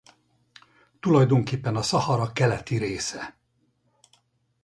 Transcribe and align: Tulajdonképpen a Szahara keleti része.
Tulajdonképpen 0.99 1.75
a 1.75 1.81
Szahara 1.81 2.31
keleti 2.31 2.77
része. 2.77 3.35